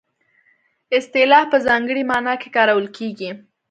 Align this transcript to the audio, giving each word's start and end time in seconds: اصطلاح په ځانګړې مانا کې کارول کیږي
اصطلاح 0.97 1.43
په 1.51 1.57
ځانګړې 1.67 2.03
مانا 2.11 2.33
کې 2.41 2.49
کارول 2.55 2.87
کیږي 2.97 3.29